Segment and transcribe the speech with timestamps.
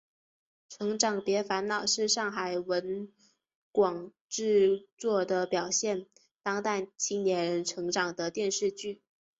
[0.67, 3.07] 成长别烦恼是上海文
[3.71, 6.07] 广制作的表现
[6.41, 9.03] 当代青少年成长的电视剧。